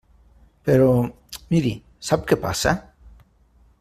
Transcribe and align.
Però, 0.69 0.87
miri, 1.53 1.73
sap 2.09 2.25
què 2.33 2.39
passa? 2.47 2.75